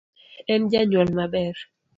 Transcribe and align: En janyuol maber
En 0.55 0.65
janyuol 0.75 1.15
maber 1.21 1.67